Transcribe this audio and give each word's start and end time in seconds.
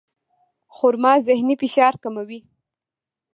خرما 0.75 1.13
د 1.21 1.23
ذهني 1.27 1.55
فشار 1.61 1.93
کموي. 2.03 2.39